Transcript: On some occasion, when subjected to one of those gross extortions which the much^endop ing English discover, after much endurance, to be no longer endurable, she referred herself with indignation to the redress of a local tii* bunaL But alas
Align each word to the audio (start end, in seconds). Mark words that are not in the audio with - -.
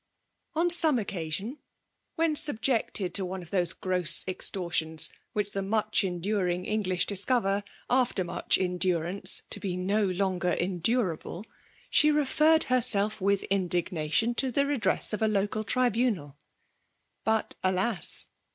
On 0.55 0.71
some 0.71 0.97
occasion, 0.97 1.59
when 2.15 2.35
subjected 2.35 3.13
to 3.13 3.23
one 3.23 3.43
of 3.43 3.51
those 3.51 3.71
gross 3.71 4.25
extortions 4.27 5.11
which 5.33 5.51
the 5.51 5.59
much^endop 5.59 6.51
ing 6.51 6.65
English 6.65 7.05
discover, 7.05 7.63
after 7.87 8.23
much 8.23 8.57
endurance, 8.57 9.43
to 9.51 9.59
be 9.59 9.77
no 9.77 10.03
longer 10.05 10.53
endurable, 10.53 11.45
she 11.91 12.09
referred 12.09 12.63
herself 12.63 13.21
with 13.21 13.43
indignation 13.51 14.33
to 14.33 14.51
the 14.51 14.65
redress 14.65 15.13
of 15.13 15.21
a 15.21 15.27
local 15.27 15.63
tii* 15.63 15.91
bunaL 15.93 16.35
But 17.23 17.53
alas 17.63 18.25